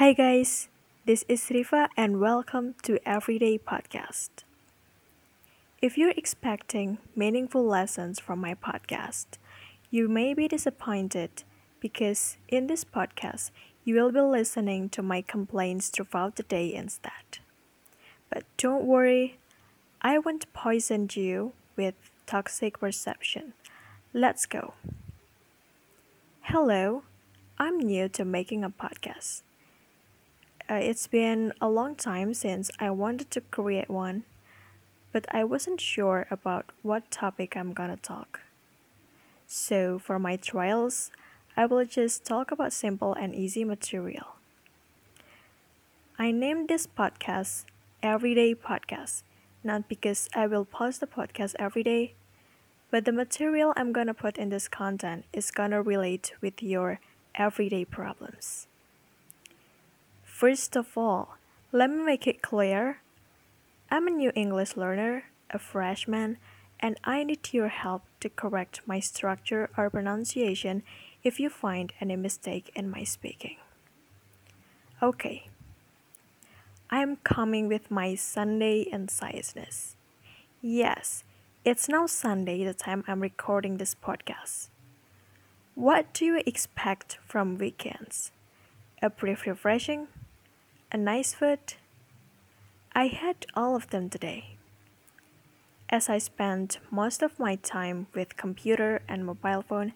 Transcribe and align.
Hi 0.00 0.14
guys, 0.14 0.70
this 1.04 1.26
is 1.28 1.42
Rifa 1.50 1.90
and 1.94 2.20
welcome 2.20 2.74
to 2.84 3.06
Everyday 3.06 3.58
Podcast. 3.58 4.30
If 5.82 5.98
you're 5.98 6.16
expecting 6.16 6.96
meaningful 7.14 7.62
lessons 7.66 8.18
from 8.18 8.38
my 8.40 8.54
podcast, 8.54 9.36
you 9.90 10.08
may 10.08 10.32
be 10.32 10.48
disappointed 10.48 11.44
because 11.80 12.38
in 12.48 12.66
this 12.66 12.82
podcast 12.82 13.50
you 13.84 13.96
will 13.96 14.10
be 14.10 14.22
listening 14.22 14.88
to 14.88 15.02
my 15.02 15.20
complaints 15.20 15.90
throughout 15.90 16.36
the 16.36 16.44
day 16.44 16.72
instead. 16.72 17.40
But 18.30 18.44
don't 18.56 18.86
worry, 18.86 19.36
I 20.00 20.18
won't 20.18 20.50
poison 20.54 21.10
you 21.12 21.52
with 21.76 21.94
toxic 22.24 22.80
perception. 22.80 23.52
Let's 24.14 24.46
go. 24.46 24.72
Hello, 26.40 27.02
I'm 27.58 27.78
new 27.78 28.08
to 28.08 28.24
making 28.24 28.64
a 28.64 28.70
podcast. 28.70 29.42
Uh, 30.70 30.74
it's 30.74 31.08
been 31.08 31.52
a 31.60 31.68
long 31.68 31.96
time 31.96 32.32
since 32.32 32.70
I 32.78 32.90
wanted 32.90 33.28
to 33.32 33.40
create 33.40 33.90
one, 33.90 34.22
but 35.10 35.26
I 35.34 35.42
wasn't 35.42 35.80
sure 35.80 36.28
about 36.30 36.66
what 36.82 37.10
topic 37.10 37.56
I'm 37.56 37.72
gonna 37.72 37.96
talk. 37.96 38.38
So, 39.48 39.98
for 39.98 40.20
my 40.20 40.36
trials, 40.36 41.10
I 41.56 41.66
will 41.66 41.84
just 41.84 42.24
talk 42.24 42.52
about 42.52 42.72
simple 42.72 43.14
and 43.14 43.34
easy 43.34 43.64
material. 43.64 44.36
I 46.16 46.30
named 46.30 46.68
this 46.68 46.86
podcast 46.86 47.64
Everyday 48.00 48.54
Podcast, 48.54 49.22
not 49.64 49.88
because 49.88 50.28
I 50.36 50.46
will 50.46 50.64
post 50.64 51.00
the 51.00 51.08
podcast 51.08 51.56
every 51.58 51.82
day, 51.82 52.14
but 52.92 53.04
the 53.04 53.12
material 53.12 53.72
I'm 53.74 53.90
gonna 53.90 54.14
put 54.14 54.38
in 54.38 54.50
this 54.50 54.68
content 54.68 55.24
is 55.32 55.50
gonna 55.50 55.82
relate 55.82 56.34
with 56.40 56.62
your 56.62 57.00
everyday 57.34 57.84
problems. 57.84 58.68
First 60.40 60.74
of 60.74 60.96
all, 60.96 61.36
let 61.70 61.90
me 61.90 62.02
make 62.02 62.26
it 62.26 62.40
clear 62.40 63.02
I'm 63.90 64.06
a 64.06 64.10
new 64.10 64.32
English 64.34 64.74
learner, 64.74 65.24
a 65.50 65.58
freshman, 65.58 66.38
and 66.80 66.98
I 67.04 67.24
need 67.24 67.52
your 67.52 67.68
help 67.68 68.04
to 68.20 68.30
correct 68.30 68.80
my 68.86 69.00
structure 69.00 69.68
or 69.76 69.90
pronunciation 69.90 70.82
if 71.22 71.40
you 71.40 71.50
find 71.50 71.92
any 72.00 72.16
mistake 72.16 72.72
in 72.74 72.90
my 72.90 73.04
speaking. 73.04 73.58
Okay, 75.02 75.48
I'm 76.88 77.16
coming 77.16 77.68
with 77.68 77.90
my 77.90 78.14
Sunday 78.14 78.88
incisiveness. 78.90 79.94
Yes, 80.62 81.22
it's 81.66 81.86
now 81.86 82.06
Sunday, 82.06 82.64
the 82.64 82.72
time 82.72 83.04
I'm 83.06 83.20
recording 83.20 83.76
this 83.76 83.94
podcast. 83.94 84.70
What 85.74 86.14
do 86.14 86.24
you 86.24 86.42
expect 86.46 87.18
from 87.26 87.58
weekends? 87.58 88.32
A 89.02 89.10
brief 89.10 89.44
refreshing? 89.44 90.08
A 90.92 90.96
nice 90.96 91.34
food? 91.34 91.74
I 92.92 93.06
had 93.06 93.46
all 93.54 93.76
of 93.76 93.90
them 93.90 94.10
today. 94.10 94.56
As 95.88 96.08
I 96.08 96.18
spend 96.18 96.78
most 96.90 97.22
of 97.22 97.38
my 97.38 97.54
time 97.54 98.08
with 98.12 98.36
computer 98.36 99.00
and 99.06 99.24
mobile 99.24 99.62
phone, 99.62 99.92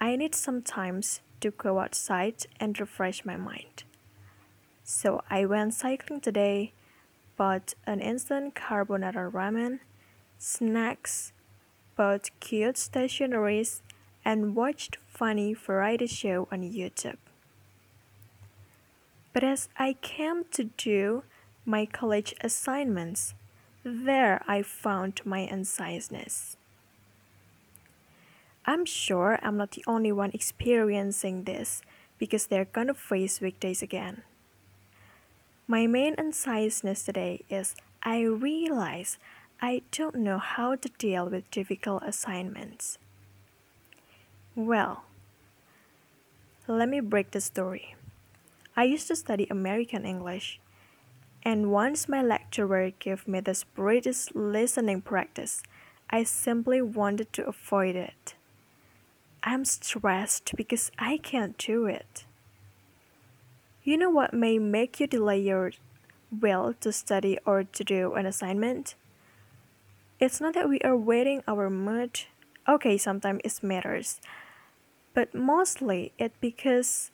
I 0.00 0.16
need 0.16 0.34
sometimes 0.34 1.20
to 1.40 1.50
go 1.50 1.78
outside 1.78 2.46
and 2.58 2.80
refresh 2.80 3.26
my 3.26 3.36
mind. 3.36 3.84
So 4.82 5.20
I 5.28 5.44
went 5.44 5.74
cycling 5.74 6.22
today, 6.22 6.72
bought 7.36 7.74
an 7.86 8.00
instant 8.00 8.54
carbonara 8.54 9.30
ramen, 9.30 9.80
snacks, 10.38 11.34
bought 11.96 12.30
cute 12.40 12.76
stationeries, 12.76 13.82
and 14.24 14.56
watched 14.56 14.96
funny 15.06 15.52
variety 15.52 16.06
show 16.06 16.48
on 16.50 16.62
YouTube. 16.62 17.23
But 19.34 19.42
as 19.42 19.68
I 19.76 19.94
came 19.94 20.44
to 20.52 20.64
do 20.78 21.24
my 21.66 21.86
college 21.86 22.34
assignments, 22.40 23.34
there 23.82 24.42
I 24.46 24.62
found 24.62 25.20
my 25.24 25.46
inciseness. 25.46 26.56
I'm 28.64 28.86
sure 28.86 29.38
I'm 29.42 29.58
not 29.58 29.72
the 29.72 29.84
only 29.86 30.12
one 30.12 30.30
experiencing 30.32 31.44
this 31.44 31.82
because 32.16 32.46
they're 32.46 32.64
gonna 32.64 32.94
face 32.94 33.40
weekdays 33.40 33.82
again. 33.82 34.22
My 35.66 35.88
main 35.88 36.14
inciseness 36.14 37.04
today 37.04 37.42
is 37.50 37.74
I 38.04 38.22
realize 38.22 39.18
I 39.60 39.82
don't 39.90 40.16
know 40.16 40.38
how 40.38 40.76
to 40.76 40.88
deal 40.96 41.28
with 41.28 41.50
difficult 41.50 42.04
assignments. 42.06 42.98
Well, 44.54 45.04
let 46.68 46.88
me 46.88 47.00
break 47.00 47.32
the 47.32 47.40
story. 47.40 47.96
I 48.76 48.84
used 48.84 49.06
to 49.08 49.16
study 49.16 49.46
American 49.50 50.04
English, 50.04 50.58
and 51.44 51.70
once 51.70 52.08
my 52.08 52.22
lecturer 52.22 52.90
gave 52.90 53.28
me 53.28 53.38
this 53.38 53.62
British 53.62 54.34
listening 54.34 55.00
practice, 55.00 55.62
I 56.10 56.24
simply 56.24 56.82
wanted 56.82 57.32
to 57.34 57.46
avoid 57.46 57.94
it. 57.94 58.34
I'm 59.44 59.64
stressed 59.64 60.56
because 60.56 60.90
I 60.98 61.18
can't 61.18 61.56
do 61.56 61.86
it. 61.86 62.24
You 63.84 63.96
know 63.96 64.10
what 64.10 64.32
may 64.32 64.58
make 64.58 64.98
you 64.98 65.06
delay 65.06 65.38
your 65.38 65.72
will 66.40 66.74
to 66.80 66.92
study 66.92 67.38
or 67.46 67.62
to 67.62 67.84
do 67.84 68.14
an 68.14 68.26
assignment? 68.26 68.96
It's 70.18 70.40
not 70.40 70.54
that 70.54 70.68
we 70.68 70.80
are 70.80 70.96
waiting 70.96 71.42
our 71.46 71.68
mood. 71.70 72.22
Okay, 72.66 72.96
sometimes 72.96 73.42
it 73.44 73.62
matters. 73.62 74.20
But 75.12 75.34
mostly 75.34 76.12
it 76.18 76.32
because 76.40 77.10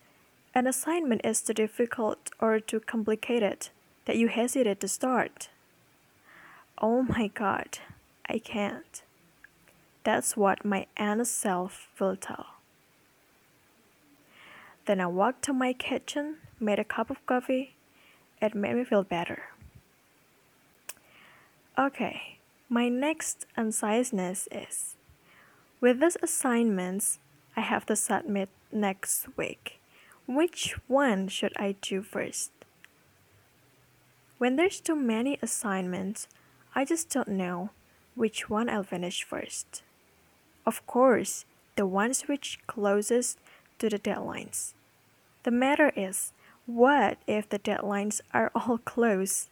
an 0.54 0.66
assignment 0.66 1.20
is 1.24 1.40
too 1.42 1.54
difficult 1.54 2.30
or 2.40 2.58
too 2.60 2.80
complicated 2.80 3.68
that 4.04 4.16
you 4.16 4.28
hesitate 4.28 4.80
to 4.80 4.88
start. 4.88 5.48
Oh 6.78 7.02
my 7.02 7.28
god, 7.28 7.78
I 8.28 8.38
can't. 8.38 9.02
That's 10.02 10.36
what 10.36 10.64
my 10.64 10.86
inner 10.98 11.24
self 11.24 11.88
will 11.98 12.16
tell. 12.16 12.46
Then 14.86 15.00
I 15.00 15.06
walked 15.06 15.42
to 15.44 15.52
my 15.52 15.72
kitchen, 15.72 16.36
made 16.58 16.78
a 16.78 16.84
cup 16.84 17.10
of 17.10 17.24
coffee. 17.26 17.74
It 18.40 18.54
made 18.54 18.76
me 18.76 18.84
feel 18.84 19.04
better. 19.04 19.50
Okay, 21.78 22.38
my 22.68 22.88
next 22.88 23.46
unsizeness 23.56 24.48
is 24.50 24.96
with 25.80 26.00
these 26.00 26.16
assignments 26.22 27.18
I 27.56 27.60
have 27.60 27.86
to 27.86 27.96
submit 27.96 28.48
next 28.72 29.26
week. 29.36 29.79
Which 30.30 30.76
one 30.86 31.26
should 31.26 31.52
I 31.56 31.74
do 31.80 32.02
first? 32.02 32.52
When 34.38 34.54
there's 34.54 34.80
too 34.80 34.94
many 34.94 35.40
assignments, 35.42 36.28
I 36.72 36.84
just 36.84 37.10
don't 37.10 37.30
know 37.30 37.70
which 38.14 38.48
one 38.48 38.70
I'll 38.70 38.84
finish 38.84 39.24
first. 39.24 39.82
Of 40.64 40.86
course, 40.86 41.46
the 41.74 41.84
ones 41.84 42.28
which 42.28 42.60
closest 42.68 43.40
to 43.80 43.88
the 43.88 43.98
deadlines. 43.98 44.74
The 45.42 45.50
matter 45.50 45.92
is, 45.96 46.32
what 46.64 47.18
if 47.26 47.48
the 47.48 47.58
deadlines 47.58 48.20
are 48.32 48.52
all 48.54 48.78
close? 48.78 49.48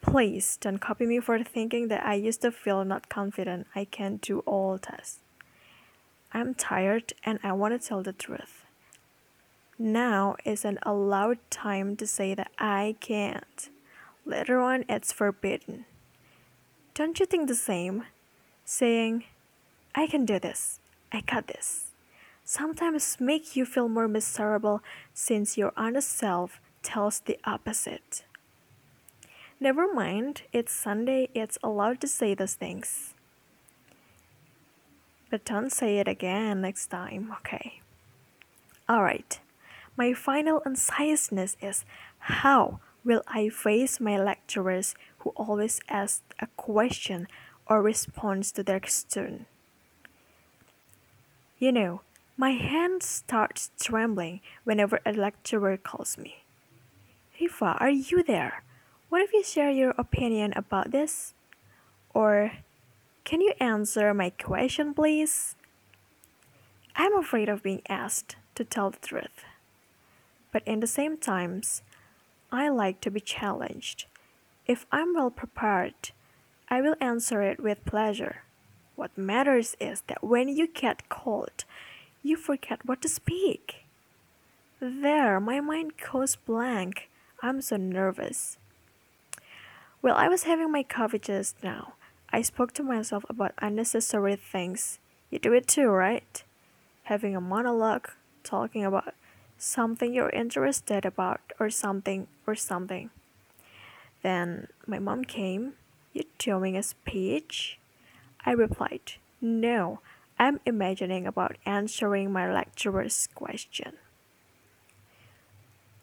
Please 0.00 0.56
don't 0.62 0.78
copy 0.78 1.04
me 1.04 1.20
for 1.20 1.44
thinking 1.44 1.88
that 1.88 2.06
I 2.06 2.14
used 2.14 2.40
to 2.40 2.50
feel 2.50 2.86
not 2.86 3.10
confident 3.10 3.66
I 3.74 3.84
can 3.84 4.16
do 4.16 4.38
all 4.46 4.78
tests. 4.78 5.18
I'm 6.32 6.54
tired 6.54 7.12
and 7.22 7.38
I 7.42 7.52
want 7.52 7.78
to 7.78 7.86
tell 7.86 8.02
the 8.02 8.14
truth. 8.14 8.63
Now 9.78 10.36
is 10.44 10.64
an 10.64 10.78
allowed 10.82 11.38
time 11.50 11.96
to 11.96 12.06
say 12.06 12.34
that 12.34 12.52
I 12.58 12.96
can't. 13.00 13.68
Later 14.24 14.60
on, 14.60 14.84
it's 14.88 15.12
forbidden. 15.12 15.84
Don't 16.94 17.18
you 17.18 17.26
think 17.26 17.48
the 17.48 17.56
same? 17.56 18.04
Saying, 18.64 19.24
I 19.94 20.06
can 20.06 20.24
do 20.24 20.38
this, 20.38 20.80
I 21.12 21.20
got 21.22 21.48
this. 21.48 21.86
Sometimes 22.44 23.16
make 23.18 23.56
you 23.56 23.64
feel 23.64 23.88
more 23.88 24.06
miserable 24.06 24.80
since 25.12 25.58
your 25.58 25.72
honest 25.76 26.10
self 26.10 26.60
tells 26.82 27.20
the 27.20 27.38
opposite. 27.44 28.24
Never 29.58 29.92
mind, 29.92 30.42
it's 30.52 30.72
Sunday, 30.72 31.28
it's 31.34 31.58
allowed 31.62 32.00
to 32.02 32.08
say 32.08 32.34
those 32.34 32.54
things. 32.54 33.14
But 35.30 35.44
don't 35.44 35.72
say 35.72 35.98
it 35.98 36.06
again 36.06 36.60
next 36.60 36.88
time, 36.88 37.32
okay? 37.40 37.80
Alright. 38.88 39.40
My 39.96 40.12
final 40.12 40.60
unsightedness 40.66 41.56
is 41.62 41.84
how 42.18 42.80
will 43.04 43.22
I 43.28 43.48
face 43.48 44.00
my 44.00 44.18
lecturers 44.18 44.94
who 45.18 45.30
always 45.36 45.80
ask 45.88 46.22
a 46.40 46.48
question 46.56 47.28
or 47.66 47.80
response 47.80 48.50
to 48.52 48.62
their 48.62 48.80
student? 48.86 49.46
You 51.58 51.70
know, 51.70 52.00
my 52.36 52.50
hand 52.50 53.04
starts 53.04 53.70
trembling 53.80 54.40
whenever 54.64 55.00
a 55.06 55.12
lecturer 55.12 55.76
calls 55.76 56.18
me. 56.18 56.42
Rifa, 57.40 57.80
are 57.80 57.90
you 57.90 58.24
there? 58.24 58.64
What 59.08 59.22
if 59.22 59.32
you 59.32 59.44
share 59.44 59.70
your 59.70 59.94
opinion 59.96 60.52
about 60.56 60.90
this? 60.90 61.34
Or, 62.12 62.52
can 63.24 63.40
you 63.40 63.54
answer 63.60 64.12
my 64.12 64.30
question, 64.30 64.92
please? 64.92 65.54
I'm 66.96 67.16
afraid 67.16 67.48
of 67.48 67.62
being 67.62 67.82
asked 67.88 68.36
to 68.56 68.64
tell 68.64 68.90
the 68.90 68.98
truth. 68.98 69.44
But 70.54 70.62
in 70.66 70.78
the 70.78 70.86
same 70.86 71.16
times, 71.16 71.82
I 72.52 72.68
like 72.68 73.00
to 73.00 73.10
be 73.10 73.18
challenged. 73.18 74.06
If 74.68 74.86
I'm 74.92 75.12
well 75.12 75.32
prepared, 75.32 76.12
I 76.68 76.80
will 76.80 76.94
answer 77.00 77.42
it 77.42 77.58
with 77.58 77.84
pleasure. 77.84 78.42
What 78.94 79.18
matters 79.18 79.74
is 79.80 80.02
that 80.06 80.22
when 80.22 80.46
you 80.46 80.68
get 80.68 81.08
called, 81.08 81.64
you 82.22 82.36
forget 82.36 82.86
what 82.86 83.02
to 83.02 83.08
speak. 83.08 83.84
There, 84.78 85.40
my 85.40 85.58
mind 85.58 85.94
goes 85.98 86.36
blank. 86.36 87.10
I'm 87.42 87.60
so 87.60 87.76
nervous. 87.76 88.56
Well, 90.02 90.14
I 90.14 90.28
was 90.28 90.44
having 90.44 90.70
my 90.70 90.84
coffee 90.84 91.18
just 91.18 91.64
now. 91.64 91.94
I 92.32 92.42
spoke 92.42 92.72
to 92.74 92.84
myself 92.84 93.24
about 93.28 93.54
unnecessary 93.58 94.36
things. 94.36 95.00
You 95.32 95.40
do 95.40 95.52
it 95.52 95.66
too, 95.66 95.88
right? 95.88 96.44
Having 97.10 97.34
a 97.34 97.40
monologue, 97.40 98.10
talking 98.44 98.84
about 98.84 99.14
something 99.64 100.12
you're 100.12 100.30
interested 100.30 101.04
about 101.04 101.40
or 101.58 101.70
something 101.70 102.26
or 102.46 102.54
something. 102.54 103.10
Then 104.22 104.68
my 104.86 104.98
mom 104.98 105.24
came. 105.24 105.74
You're 106.12 106.24
doing 106.38 106.76
a 106.76 106.82
speech? 106.82 107.78
I 108.44 108.52
replied, 108.52 109.14
No, 109.40 110.00
I'm 110.38 110.60
imagining 110.66 111.26
about 111.26 111.56
answering 111.64 112.30
my 112.30 112.52
lecturer's 112.52 113.28
question. 113.34 113.94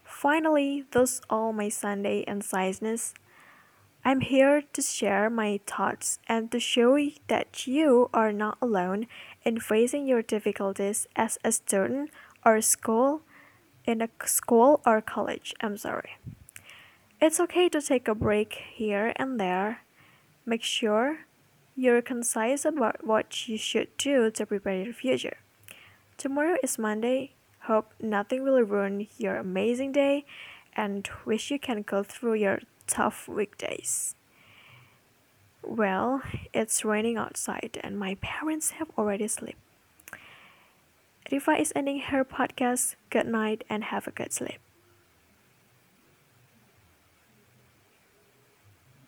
Finally, 0.04 0.86
those 0.92 1.22
all 1.30 1.54
my 1.54 1.70
Sunday 1.70 2.24
insightness. 2.28 3.14
I'm 4.04 4.22
here 4.22 4.64
to 4.74 4.82
share 4.82 5.30
my 5.30 5.60
thoughts 5.68 6.18
and 6.28 6.52
to 6.52 6.60
show 6.60 6.98
that 7.28 7.68
you 7.68 8.10
are 8.14 8.32
not 8.32 8.58
alone 8.60 9.06
in 9.44 9.60
facing 9.60 10.08
your 10.08 10.24
difficulties 10.24 11.08
as 11.16 11.38
a 11.44 11.52
student 11.52 12.10
or 12.44 12.62
school 12.62 13.22
in 13.86 14.02
a 14.02 14.10
school 14.26 14.82
or 14.86 15.02
college. 15.02 15.54
I'm 15.62 15.78
sorry. 15.78 16.18
It's 17.20 17.40
okay 17.40 17.70
to 17.70 17.82
take 17.82 18.08
a 18.08 18.16
break 18.16 18.62
here 18.74 19.14
and 19.16 19.40
there. 19.40 19.82
Make 20.46 20.64
sure 20.64 21.26
you're 21.76 22.02
concise 22.02 22.66
about 22.66 23.06
what 23.06 23.48
you 23.48 23.58
should 23.58 23.96
do 23.98 24.32
to 24.32 24.46
prepare 24.46 24.84
your 24.84 24.94
future. 24.94 25.38
Tomorrow 26.18 26.58
is 26.64 26.78
Monday. 26.78 27.34
Hope 27.66 27.94
nothing 28.02 28.44
will 28.44 28.62
ruin 28.62 29.08
your 29.18 29.38
amazing 29.38 29.92
day 29.92 30.26
and 30.76 31.08
wish 31.26 31.52
you 31.52 31.60
can 31.60 31.84
go 31.84 32.04
through 32.04 32.36
your 32.36 32.60
tough 32.88 33.28
weekdays. 33.28 34.16
Well, 35.64 36.24
it's 36.54 36.84
raining 36.84 37.18
outside 37.18 37.80
and 37.84 38.00
my 38.00 38.16
parents 38.16 38.72
have 38.72 38.90
already 38.98 39.28
slept. 39.28 39.58
Rifa 41.32 41.58
is 41.62 41.72
ending 41.78 42.02
her 42.02 42.26
podcast. 42.26 42.96
Good 43.10 43.26
night 43.26 43.64
and 43.70 43.86
have 43.86 44.06
a 44.06 44.12
good 44.12 44.34
sleep. 44.34 44.60